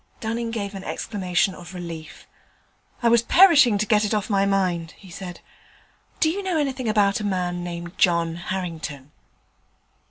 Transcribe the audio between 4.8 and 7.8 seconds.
he said. 'Do you know anything about a man